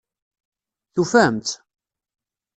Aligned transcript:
Tufam-tt? 0.93 1.51